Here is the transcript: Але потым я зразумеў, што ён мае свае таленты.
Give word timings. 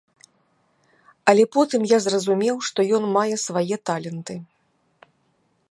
Але 1.33 1.43
потым 1.55 1.81
я 1.95 1.99
зразумеў, 2.05 2.55
што 2.69 2.79
ён 2.99 3.03
мае 3.17 3.35
свае 3.47 3.75
таленты. 3.91 4.35